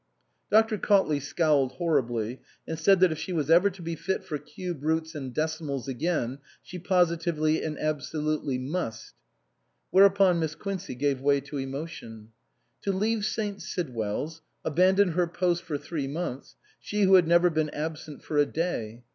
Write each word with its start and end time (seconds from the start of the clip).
Dr. 0.49 0.79
Cautley 0.79 1.21
scowled 1.21 1.73
horribly 1.73 2.41
and 2.67 2.79
said 2.79 3.01
that 3.01 3.11
if 3.11 3.19
she 3.19 3.31
was 3.33 3.51
ever 3.51 3.69
to 3.69 3.83
be 3.83 3.95
fit 3.95 4.23
for 4.23 4.39
cube 4.39 4.81
root 4.83 5.13
and 5.13 5.31
decimals 5.31 5.87
again, 5.87 6.39
she 6.63 6.79
positively 6.79 7.61
and 7.61 7.77
absolutely 7.77 8.57
must. 8.57 9.13
Whereupon 9.91 10.39
Miss 10.39 10.55
Quincey 10.55 10.95
gave 10.95 11.21
way 11.21 11.39
to 11.41 11.59
emotion. 11.59 12.29
To 12.81 12.91
leave 12.91 13.23
St. 13.25 13.61
Sidwell's, 13.61 14.41
abandon 14.65 15.09
her 15.09 15.27
post 15.27 15.61
for 15.61 15.77
three 15.77 16.07
months, 16.07 16.55
she 16.79 17.03
who 17.03 17.13
had 17.13 17.27
never 17.27 17.51
been 17.51 17.69
absent 17.69 18.23
for 18.23 18.39
a 18.39 18.45
day 18.47 19.03